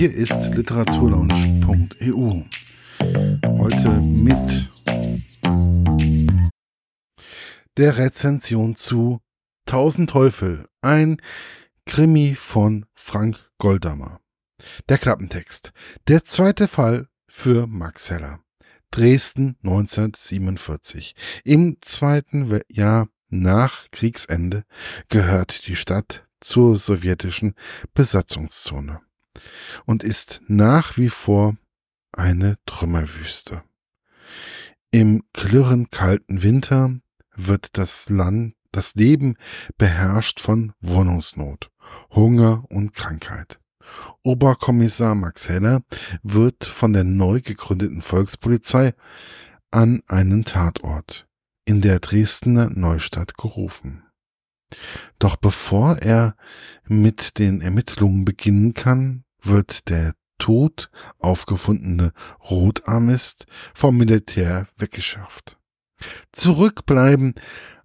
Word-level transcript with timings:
Hier 0.00 0.14
ist 0.14 0.46
literaturlaunch.eu. 0.54 2.44
Heute 3.58 3.90
mit 4.00 4.70
der 7.76 7.98
Rezension 7.98 8.76
zu 8.76 9.20
Tausend 9.66 10.08
Teufel, 10.08 10.66
ein 10.80 11.20
Krimi 11.84 12.34
von 12.34 12.86
Frank 12.94 13.50
Goldammer. 13.58 14.22
Der 14.88 14.96
Klappentext. 14.96 15.74
Der 16.08 16.24
zweite 16.24 16.66
Fall 16.66 17.08
für 17.28 17.66
Max 17.66 18.08
Heller. 18.08 18.40
Dresden 18.90 19.58
1947. 19.62 21.14
Im 21.44 21.76
zweiten 21.82 22.58
Jahr 22.70 23.10
nach 23.28 23.90
Kriegsende 23.90 24.64
gehört 25.10 25.66
die 25.66 25.76
Stadt 25.76 26.26
zur 26.40 26.78
sowjetischen 26.78 27.52
Besatzungszone 27.92 29.02
und 29.86 30.02
ist 30.02 30.40
nach 30.48 30.96
wie 30.96 31.08
vor 31.08 31.56
eine 32.12 32.56
Trümmerwüste. 32.66 33.62
Im 34.90 35.22
klirrend 35.32 35.90
kalten 35.90 36.42
Winter 36.42 36.98
wird 37.34 37.78
das 37.78 38.08
Land, 38.08 38.54
das 38.72 38.94
Leben 38.94 39.36
beherrscht 39.78 40.40
von 40.40 40.72
Wohnungsnot, 40.80 41.70
Hunger 42.10 42.64
und 42.70 42.94
Krankheit. 42.94 43.60
Oberkommissar 44.22 45.14
Max 45.14 45.48
Heller 45.48 45.82
wird 46.22 46.64
von 46.64 46.92
der 46.92 47.04
neu 47.04 47.40
gegründeten 47.40 48.02
Volkspolizei 48.02 48.94
an 49.70 50.02
einen 50.08 50.44
Tatort 50.44 51.26
in 51.64 51.80
der 51.80 52.00
Dresdner 52.00 52.70
Neustadt 52.70 53.36
gerufen. 53.36 54.02
Doch 55.18 55.36
bevor 55.36 55.98
er 55.98 56.36
mit 56.86 57.38
den 57.38 57.60
Ermittlungen 57.60 58.24
beginnen 58.24 58.74
kann, 58.74 59.24
wird 59.42 59.88
der 59.88 60.14
tot 60.38 60.90
aufgefundene 61.18 62.12
Rotarmist 62.48 63.46
vom 63.74 63.96
Militär 63.96 64.66
weggeschafft. 64.76 65.58
Zurück 66.32 66.86
bleiben 66.86 67.34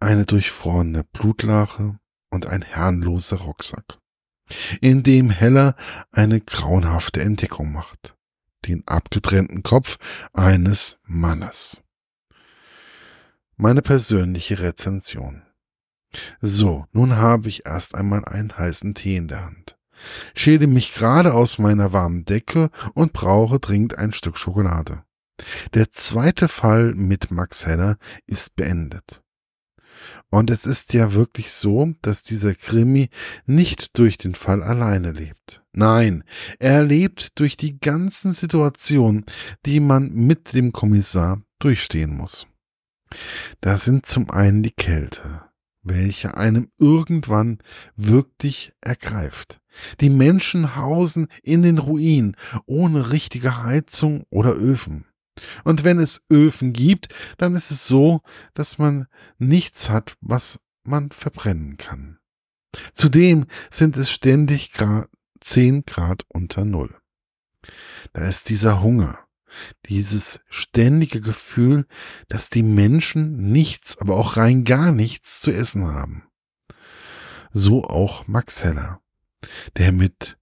eine 0.00 0.24
durchfrorene 0.24 1.04
Blutlache 1.04 1.98
und 2.30 2.46
ein 2.46 2.62
herrenloser 2.62 3.38
Rucksack, 3.38 3.98
in 4.80 5.02
dem 5.02 5.30
Heller 5.30 5.74
eine 6.12 6.40
grauenhafte 6.40 7.20
Entdeckung 7.20 7.72
macht. 7.72 8.14
Den 8.66 8.86
abgetrennten 8.86 9.62
Kopf 9.62 9.98
eines 10.32 10.98
Mannes. 11.04 11.82
Meine 13.56 13.80
persönliche 13.80 14.58
Rezension. 14.58 15.45
So, 16.40 16.86
nun 16.92 17.16
habe 17.16 17.48
ich 17.48 17.66
erst 17.66 17.94
einmal 17.94 18.24
einen 18.24 18.56
heißen 18.56 18.94
Tee 18.94 19.16
in 19.16 19.28
der 19.28 19.44
Hand, 19.44 19.78
schäle 20.34 20.66
mich 20.66 20.94
gerade 20.94 21.34
aus 21.34 21.58
meiner 21.58 21.92
warmen 21.92 22.24
Decke 22.24 22.70
und 22.94 23.12
brauche 23.12 23.58
dringend 23.58 23.98
ein 23.98 24.12
Stück 24.12 24.38
Schokolade. 24.38 25.02
Der 25.74 25.90
zweite 25.92 26.48
Fall 26.48 26.94
mit 26.94 27.30
Max 27.30 27.66
Heller 27.66 27.98
ist 28.26 28.56
beendet. 28.56 29.22
Und 30.30 30.50
es 30.50 30.66
ist 30.66 30.92
ja 30.92 31.12
wirklich 31.14 31.52
so, 31.52 31.94
dass 32.02 32.22
dieser 32.22 32.54
Krimi 32.54 33.10
nicht 33.46 33.96
durch 33.98 34.18
den 34.18 34.34
Fall 34.34 34.62
alleine 34.62 35.12
lebt. 35.12 35.62
Nein, 35.72 36.24
er 36.58 36.82
lebt 36.82 37.38
durch 37.38 37.56
die 37.56 37.78
ganzen 37.78 38.32
Situationen, 38.32 39.24
die 39.64 39.80
man 39.80 40.10
mit 40.10 40.52
dem 40.52 40.72
Kommissar 40.72 41.42
durchstehen 41.58 42.16
muss. 42.16 42.46
Da 43.60 43.78
sind 43.78 44.04
zum 44.04 44.30
einen 44.30 44.62
die 44.62 44.72
Kälte, 44.72 45.42
welche 45.88 46.36
einem 46.36 46.68
irgendwann 46.78 47.58
wirklich 47.94 48.72
ergreift. 48.80 49.60
Die 50.00 50.10
Menschen 50.10 50.76
hausen 50.76 51.28
in 51.42 51.62
den 51.62 51.78
Ruinen 51.78 52.36
ohne 52.66 53.10
richtige 53.10 53.62
Heizung 53.62 54.24
oder 54.30 54.54
Öfen. 54.54 55.06
Und 55.64 55.84
wenn 55.84 55.98
es 55.98 56.24
Öfen 56.30 56.72
gibt, 56.72 57.08
dann 57.36 57.54
ist 57.54 57.70
es 57.70 57.86
so, 57.86 58.22
dass 58.54 58.78
man 58.78 59.06
nichts 59.38 59.90
hat, 59.90 60.16
was 60.20 60.60
man 60.82 61.10
verbrennen 61.10 61.76
kann. 61.76 62.18
Zudem 62.94 63.46
sind 63.70 63.96
es 63.96 64.10
ständig 64.10 64.72
Grad, 64.72 65.08
10 65.40 65.84
Grad 65.84 66.24
unter 66.28 66.64
Null. 66.64 66.94
Da 68.12 68.26
ist 68.26 68.48
dieser 68.48 68.82
Hunger, 68.82 69.25
dieses 69.88 70.40
ständige 70.48 71.20
Gefühl, 71.20 71.86
dass 72.28 72.50
die 72.50 72.62
Menschen 72.62 73.52
nichts, 73.52 73.98
aber 73.98 74.16
auch 74.16 74.36
rein 74.36 74.64
gar 74.64 74.92
nichts 74.92 75.40
zu 75.40 75.50
essen 75.50 75.86
haben. 75.86 76.24
So 77.52 77.84
auch 77.84 78.26
Max 78.26 78.64
Heller, 78.64 79.00
der 79.76 79.92
mit 79.92 80.38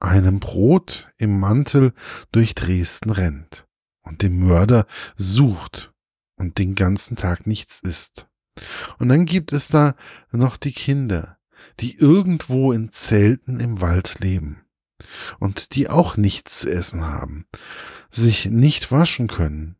einem 0.00 0.40
Brot 0.40 1.10
im 1.16 1.38
Mantel 1.40 1.92
durch 2.32 2.54
Dresden 2.54 3.10
rennt 3.10 3.66
und 4.02 4.22
den 4.22 4.38
Mörder 4.38 4.86
sucht 5.16 5.92
und 6.36 6.58
den 6.58 6.74
ganzen 6.74 7.16
Tag 7.16 7.46
nichts 7.46 7.80
isst. 7.80 8.26
Und 8.98 9.08
dann 9.08 9.26
gibt 9.26 9.52
es 9.52 9.68
da 9.68 9.94
noch 10.30 10.56
die 10.56 10.72
Kinder, 10.72 11.38
die 11.80 11.96
irgendwo 11.96 12.72
in 12.72 12.90
Zelten 12.90 13.60
im 13.60 13.80
Wald 13.80 14.20
leben 14.20 14.62
und 15.38 15.74
die 15.74 15.88
auch 15.88 16.16
nichts 16.16 16.60
zu 16.60 16.70
essen 16.70 17.04
haben, 17.04 17.46
sich 18.16 18.46
nicht 18.46 18.90
waschen 18.90 19.28
können 19.28 19.76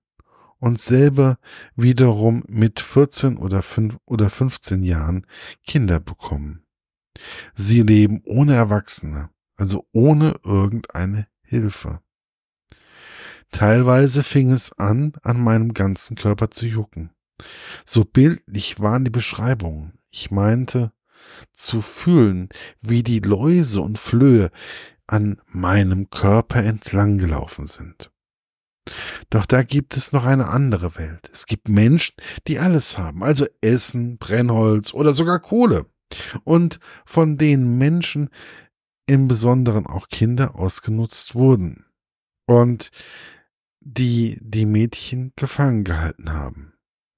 und 0.59 0.81
selber 0.81 1.39
wiederum 1.75 2.45
mit 2.49 2.81
14 2.81 3.37
oder 3.37 3.63
5 3.63 3.99
oder 4.05 4.31
15 4.31 4.83
Jahren 4.83 5.27
Kinder 5.67 6.01
bekommen. 6.01 6.65
Sie 7.55 7.83
leben 7.83 8.21
ohne 8.25 8.55
Erwachsene, 8.55 9.31
also 9.57 9.87
ohne 9.93 10.37
irgendeine 10.45 11.27
Hilfe. 11.43 12.01
Teilweise 13.53 14.23
fing 14.23 14.51
es 14.51 14.73
an, 14.73 15.13
an 15.23 15.41
meinem 15.41 15.73
ganzen 15.73 16.17
Körper 16.17 16.51
zu 16.51 16.67
jucken. 16.67 17.11
So 17.85 18.05
bildlich 18.05 18.81
waren 18.81 19.05
die 19.05 19.11
Beschreibungen. 19.11 19.99
Ich 20.11 20.31
meinte, 20.31 20.93
zu 21.53 21.81
fühlen, 21.83 22.49
wie 22.81 23.03
die 23.03 23.21
Läuse 23.21 23.81
und 23.81 23.99
Flöhe 23.99 24.51
an 25.07 25.41
meinem 25.47 26.11
Körper 26.11 26.63
entlang 26.63 27.19
gelaufen 27.19 27.67
sind. 27.67 28.11
Doch 29.31 29.47
da 29.47 29.63
gibt 29.63 29.97
es 29.97 30.13
noch 30.13 30.25
eine 30.25 30.49
andere 30.49 30.97
Welt. 30.97 31.31
Es 31.33 31.47
gibt 31.47 31.69
Menschen, 31.69 32.15
die 32.47 32.59
alles 32.59 32.99
haben, 32.99 33.23
also 33.23 33.47
Essen, 33.61 34.19
Brennholz 34.19 34.95
oder 34.95 35.15
sogar 35.15 35.41
Kohle. 35.41 35.87
Und 36.45 36.79
von 37.05 37.37
denen 37.37 37.79
Menschen, 37.79 38.31
im 39.09 39.29
Besonderen 39.29 39.87
auch 39.87 40.09
Kinder, 40.09 40.59
ausgenutzt 40.59 41.35
wurden. 41.35 41.85
Und 42.47 42.91
die 43.81 44.39
die 44.41 44.67
Mädchen 44.67 45.33
gefangen 45.37 45.85
gehalten 45.85 46.33
haben. 46.33 46.73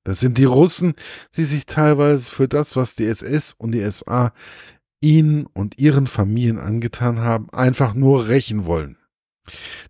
Das 0.04 0.20
sind 0.20 0.38
die 0.38 0.44
Russen, 0.44 0.94
die 1.36 1.44
sich 1.44 1.66
teilweise 1.66 2.30
für 2.30 2.48
das, 2.48 2.76
was 2.76 2.94
die 2.94 3.04
SS 3.04 3.54
und 3.54 3.72
die 3.72 3.90
SA 3.90 4.32
ihnen 5.00 5.46
und 5.46 5.78
ihren 5.78 6.06
Familien 6.06 6.58
angetan 6.58 7.20
haben, 7.20 7.50
einfach 7.50 7.94
nur 7.94 8.28
rächen 8.28 8.66
wollen. 8.66 8.98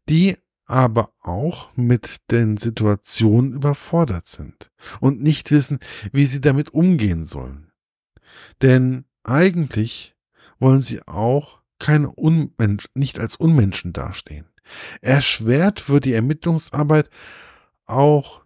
Die 0.08 0.36
aber 0.68 1.12
auch 1.22 1.74
mit 1.76 2.18
den 2.30 2.58
Situationen 2.58 3.54
überfordert 3.54 4.28
sind 4.28 4.70
und 5.00 5.22
nicht 5.22 5.50
wissen, 5.50 5.80
wie 6.12 6.26
sie 6.26 6.40
damit 6.40 6.70
umgehen 6.70 7.24
sollen. 7.24 7.72
Denn 8.62 9.06
eigentlich 9.24 10.14
wollen 10.60 10.82
sie 10.82 11.02
auch 11.08 11.58
keine 11.78 12.10
Unmensch, 12.10 12.86
nicht 12.94 13.18
als 13.18 13.36
Unmenschen 13.36 13.92
dastehen. 13.92 14.46
Erschwert 15.00 15.88
wird 15.88 16.04
die 16.04 16.12
Ermittlungsarbeit 16.12 17.08
auch 17.86 18.44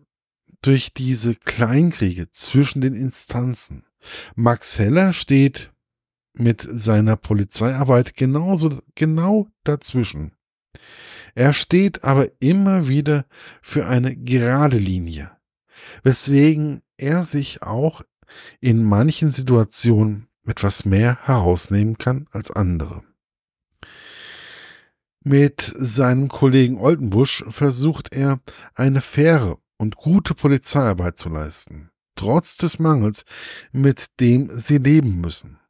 durch 0.61 0.95
diese 0.95 1.35
Kleinkriege 1.35 2.31
zwischen 2.31 2.81
den 2.81 2.95
Instanzen. 2.95 3.85
Max 4.37 4.79
Heller 4.79 5.13
steht 5.13 5.73
mit 6.35 6.67
seiner 6.71 7.17
Polizeiarbeit 7.17 8.17
genauso 8.17 8.81
genau 8.95 9.49
dazwischen. 9.65 10.33
Er 11.35 11.53
steht 11.53 12.05
aber 12.05 12.29
immer 12.41 12.89
wieder 12.89 13.25
für 13.63 13.87
eine 13.87 14.17
gerade 14.17 14.79
Linie, 14.79 15.31
weswegen 16.03 16.83
er 16.97 17.25
sich 17.25 17.63
auch 17.63 18.03
in 18.61 18.85
manchen 18.85 19.33
Situationen 19.33 20.29
etwas 20.47 20.85
mehr 20.85 21.19
herausnehmen 21.27 21.99
kann 21.99 22.27
als 22.33 22.51
andere. 22.51 23.03
Mit 25.25 25.73
seinem 25.77 26.29
Kollegen 26.29 26.79
Oldenbusch 26.79 27.45
versucht 27.49 28.13
er, 28.13 28.41
eine 28.75 29.01
faire 29.01 29.59
und 29.79 29.97
gute 29.97 30.35
Polizeiarbeit 30.35 31.19
zu 31.19 31.29
leisten, 31.29 31.91
trotz 32.17 32.57
des 32.57 32.79
Mangels, 32.79 33.25
mit 33.71 34.07
dem 34.19 34.51
sie 34.51 34.79
leben 34.79 35.21
müssen. 35.21 35.61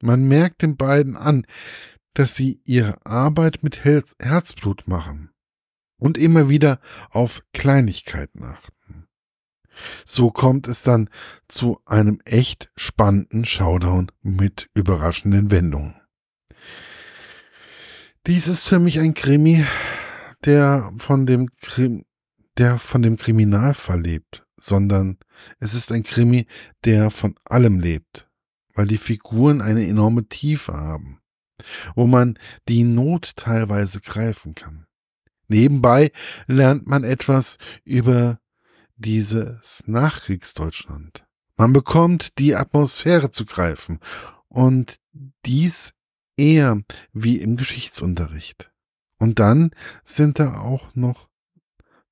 Man 0.00 0.26
merkt 0.28 0.62
den 0.62 0.76
beiden 0.76 1.16
an, 1.16 1.46
dass 2.14 2.34
sie 2.34 2.60
ihre 2.64 3.04
Arbeit 3.06 3.62
mit 3.62 3.84
Herzblut 3.84 4.86
machen 4.86 5.30
und 5.96 6.18
immer 6.18 6.48
wieder 6.48 6.80
auf 7.10 7.42
Kleinigkeiten 7.52 8.42
achten. 8.44 9.06
So 10.04 10.30
kommt 10.30 10.68
es 10.68 10.82
dann 10.82 11.08
zu 11.48 11.80
einem 11.86 12.20
echt 12.24 12.70
spannenden 12.76 13.44
Showdown 13.44 14.10
mit 14.20 14.68
überraschenden 14.74 15.50
Wendungen. 15.50 15.94
Dies 18.26 18.46
ist 18.46 18.68
für 18.68 18.78
mich 18.78 19.00
ein 19.00 19.14
Krimi, 19.14 19.64
der 20.44 20.92
von 20.98 21.26
dem 21.26 21.50
Krim, 21.60 22.04
der 22.58 22.78
von 22.78 23.02
dem 23.02 23.16
Kriminalfall 23.16 24.00
lebt, 24.00 24.44
sondern 24.56 25.18
es 25.58 25.74
ist 25.74 25.90
ein 25.90 26.02
Krimi, 26.02 26.46
der 26.84 27.10
von 27.10 27.34
allem 27.44 27.80
lebt, 27.80 28.28
weil 28.74 28.86
die 28.86 28.98
Figuren 28.98 29.60
eine 29.60 29.86
enorme 29.86 30.28
Tiefe 30.28 30.74
haben, 30.74 31.21
wo 31.94 32.06
man 32.06 32.38
die 32.68 32.84
Not 32.84 33.36
teilweise 33.36 34.00
greifen 34.00 34.54
kann. 34.54 34.86
Nebenbei 35.48 36.12
lernt 36.46 36.86
man 36.86 37.04
etwas 37.04 37.58
über 37.84 38.38
dieses 38.96 39.82
Nachkriegsdeutschland. 39.86 41.24
Man 41.56 41.72
bekommt 41.72 42.38
die 42.38 42.54
Atmosphäre 42.54 43.30
zu 43.30 43.44
greifen 43.44 44.00
und 44.48 44.96
dies 45.44 45.92
eher 46.36 46.82
wie 47.12 47.36
im 47.36 47.56
Geschichtsunterricht. 47.56 48.70
Und 49.18 49.38
dann 49.38 49.70
sind 50.04 50.38
da 50.38 50.60
auch 50.60 50.94
noch 50.94 51.28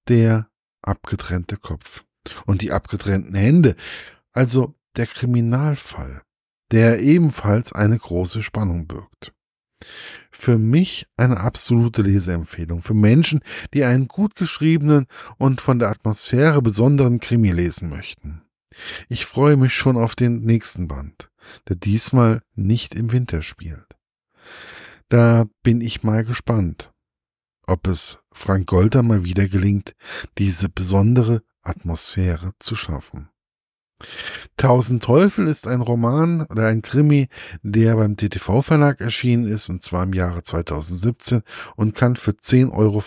der 0.09 0.49
abgetrennte 0.83 1.57
Kopf 1.57 2.05
und 2.47 2.63
die 2.63 2.73
abgetrennten 2.73 3.35
Hände, 3.35 3.75
also 4.33 4.75
der 4.97 5.07
Kriminalfall, 5.07 6.23
der 6.71 7.01
ebenfalls 7.01 7.73
eine 7.73 7.99
große 7.99 8.43
Spannung 8.43 8.87
birgt. 8.87 9.33
Für 10.31 10.59
mich 10.59 11.07
eine 11.17 11.39
absolute 11.39 12.03
Leseempfehlung 12.03 12.83
für 12.83 12.95
Menschen, 12.95 13.41
die 13.75 13.85
einen 13.85 14.09
gut 14.09 14.35
geschriebenen 14.35 15.07
und 15.39 15.61
von 15.61 15.79
der 15.79 15.91
Atmosphäre 15.91 16.63
besonderen 16.63 17.21
Krimi 17.21 17.51
lesen 17.51 17.89
möchten. 17.89 18.43
Ich 19.09 19.27
freue 19.27 19.57
mich 19.57 19.75
schon 19.75 19.97
auf 19.97 20.15
den 20.15 20.43
nächsten 20.43 20.89
Band, 20.89 21.31
der 21.69 21.77
diesmal 21.77 22.43
nicht 22.55 22.95
im 22.95 23.13
Winter 23.13 23.43
spielt. 23.43 23.87
Da 25.09 25.47
bin 25.63 25.81
ich 25.81 26.03
mal 26.03 26.25
gespannt, 26.25 26.93
ob 27.67 27.87
es 27.87 28.19
Frank 28.33 28.67
Golder 28.69 29.03
mal 29.03 29.25
wieder 29.25 29.49
gelingt, 29.49 29.95
diese 30.39 30.69
besondere 30.69 31.43
Atmosphäre 31.63 32.53
zu 32.59 32.75
schaffen. 32.75 33.29
Tausend 34.57 35.03
Teufel 35.03 35.47
ist 35.47 35.67
ein 35.67 35.81
Roman 35.81 36.43
oder 36.43 36.67
ein 36.67 36.83
Krimi, 36.83 37.29
der 37.63 37.97
beim 37.97 38.17
TTV 38.17 38.63
Verlag 38.63 39.01
erschienen 39.01 39.47
ist, 39.47 39.69
und 39.69 39.83
zwar 39.83 40.05
im 40.05 40.13
Jahre 40.13 40.43
2017 40.43 41.43
und 41.77 41.95
kann 41.95 42.17
für 42.17 42.33
10,95 42.33 42.73
Euro 42.73 43.03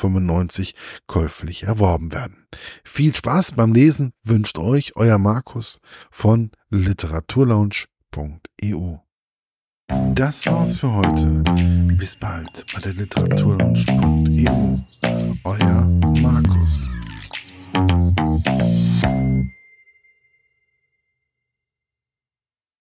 käuflich 1.07 1.63
erworben 1.63 2.11
werden. 2.11 2.47
Viel 2.83 3.15
Spaß 3.15 3.53
beim 3.53 3.73
Lesen 3.73 4.13
wünscht 4.23 4.57
euch 4.57 4.95
euer 4.95 5.17
Markus 5.17 5.79
von 6.11 6.51
literaturlaunch.eu. 6.69 8.97
Das 10.15 10.45
war's 10.47 10.77
für 10.77 10.93
heute. 10.93 11.43
Bis 11.97 12.15
bald 12.15 12.65
bei 12.73 12.79
der 12.81 12.93
literaturlaunch.eu. 12.93 14.77
Euer 15.43 15.87
Markus. 16.21 16.87